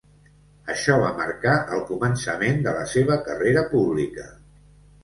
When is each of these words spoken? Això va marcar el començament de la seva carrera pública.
Això 0.73 0.95
va 1.03 1.11
marcar 1.19 1.53
el 1.77 1.83
començament 1.91 2.59
de 2.69 2.75
la 2.81 2.89
seva 2.95 3.21
carrera 3.31 3.69
pública. 3.77 4.29